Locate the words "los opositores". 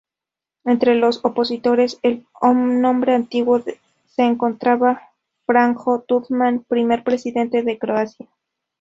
0.95-1.99